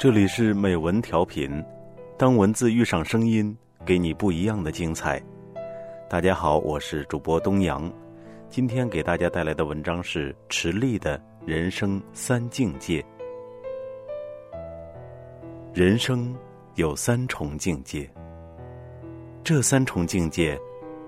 [0.00, 1.62] 这里是美文调频，
[2.16, 3.54] 当文字遇上声音，
[3.84, 5.22] 给你不一样的精彩。
[6.08, 7.92] 大家好，我是主播东阳，
[8.48, 13.04] 今天给大家带来的文章是池莉的人生三境界。
[15.74, 16.34] 人生
[16.76, 18.10] 有三重境界，
[19.44, 20.58] 这三重境界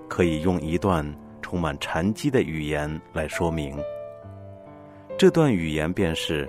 [0.07, 1.03] 可以用一段
[1.41, 3.75] 充满禅机的语言来说明。
[5.17, 6.47] 这段语言便是：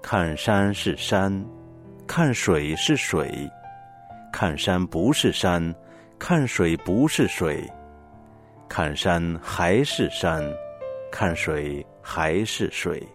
[0.00, 1.30] 看山是山。
[2.08, 3.30] 看水是水，
[4.32, 5.72] 看山不是山，
[6.18, 7.62] 看水不是水，
[8.66, 10.42] 看山还是山，
[11.12, 13.06] 看水还是水。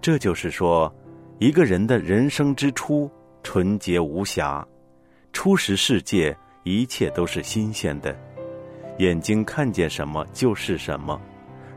[0.00, 0.90] 这就是说，
[1.40, 3.10] 一个人的人生之初
[3.42, 4.64] 纯洁无瑕，
[5.32, 8.16] 初识世界一切都是新鲜的，
[8.98, 11.20] 眼睛看见什么就是什么，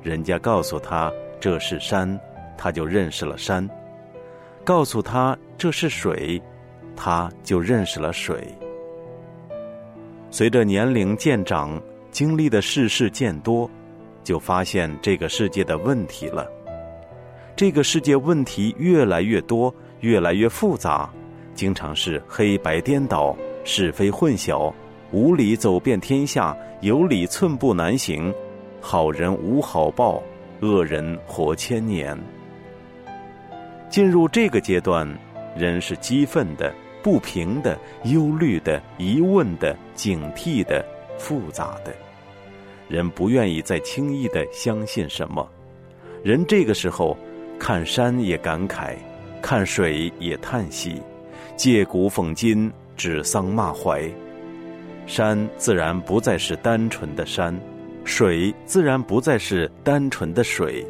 [0.03, 2.07] 人家告诉他这是山，
[2.55, 3.67] 他就认识了山。
[4.67, 6.41] 告诉他这是水，
[6.93, 8.45] 他就认识了水。
[10.29, 13.71] 随着年龄渐长，经历的世事渐多，
[14.25, 16.45] 就发现这个世界的问题了。
[17.55, 21.09] 这个世界问题越来越多，越来越复杂，
[21.55, 24.69] 经常是黑白颠倒、是非混淆、
[25.13, 28.33] 无理走遍天下、有理寸步难行、
[28.81, 30.21] 好人无好报、
[30.59, 32.19] 恶人活千年。
[33.89, 35.07] 进入这个阶段，
[35.55, 40.85] 人是激愤的、不平的、忧虑的、疑问的、警惕的、
[41.17, 41.93] 复杂的。
[42.89, 45.47] 人不愿意再轻易的相信什么。
[46.23, 47.17] 人这个时候，
[47.59, 48.95] 看山也感慨，
[49.41, 51.01] 看水也叹息，
[51.55, 54.11] 借古讽今，指桑骂槐。
[55.05, 57.57] 山自然不再是单纯的山，
[58.03, 60.85] 水自然不再是单纯的水，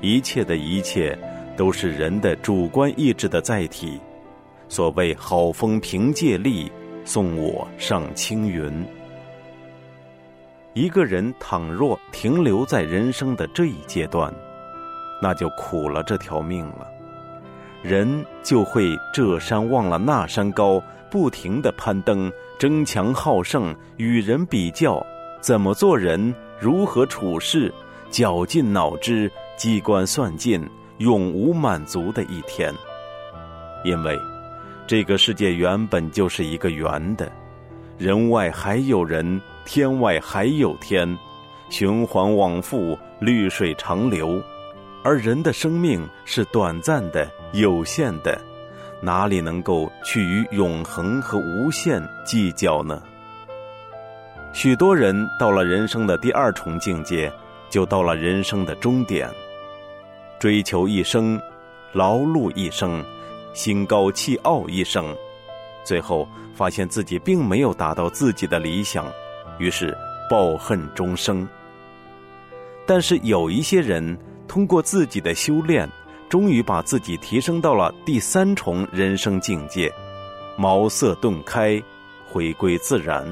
[0.00, 1.18] 一切的一切。
[1.56, 4.00] 都是人的主观意志的载体。
[4.68, 6.72] 所谓“好风凭借力，
[7.04, 8.72] 送我上青云”。
[10.72, 14.32] 一个人倘若停留在人生的这一阶段，
[15.20, 16.86] 那就苦了这条命了。
[17.82, 25.04] 人就会这山忘了那山高，不停的攀登，争强好胜，与人比较，
[25.40, 27.70] 怎么做人，如何处事，
[28.08, 30.66] 绞尽脑汁，机关算尽。
[31.02, 32.72] 永无满足的一天，
[33.82, 34.16] 因为
[34.86, 37.28] 这个世界原本就是一个圆的，
[37.98, 41.18] 人外还有人，天外还有天，
[41.70, 44.40] 循环往复，绿水长流，
[45.02, 48.40] 而人的生命是短暂的、有限的，
[49.00, 53.02] 哪里能够去与永恒和无限计较呢？
[54.52, 57.32] 许多人到了人生的第二重境界，
[57.68, 59.28] 就到了人生的终点。
[60.42, 61.40] 追求一生，
[61.92, 63.00] 劳碌一生，
[63.54, 65.16] 心高气傲一生，
[65.84, 69.06] 最后发现自己并没有达到自己的理想，
[69.60, 69.96] 于是
[70.28, 71.48] 抱恨终生。
[72.84, 75.88] 但是有一些人通过自己的修炼，
[76.28, 79.88] 终于把自己提升到了第三重人生境界，
[80.56, 81.80] 茅塞顿开，
[82.26, 83.24] 回归自然。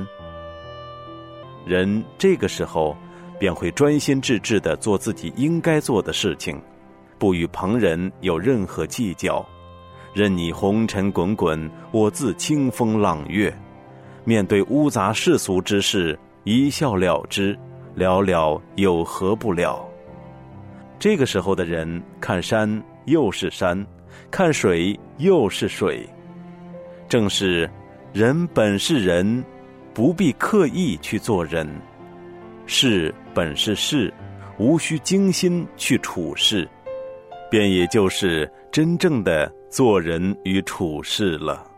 [1.66, 2.96] 人这个时候
[3.36, 6.56] 便会专心致志的做自己应该做的事情。
[7.20, 9.46] 不与旁人有任何计较，
[10.14, 13.54] 任你红尘滚滚，我自清风朗月。
[14.24, 17.56] 面对污杂世俗之事，一笑了之，
[17.94, 19.86] 了了有何不了？
[20.98, 23.86] 这个时候的人，看山又是山，
[24.30, 26.08] 看水又是水，
[27.06, 27.70] 正是
[28.14, 29.44] 人本是人，
[29.92, 31.66] 不必刻意去做人；
[32.64, 34.12] 事本是事，
[34.56, 36.66] 无需精心去处事。
[37.50, 41.69] 便也就是真正的做人与处事了。